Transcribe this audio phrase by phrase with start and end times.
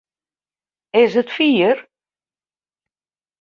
[1.01, 1.87] Is it fier?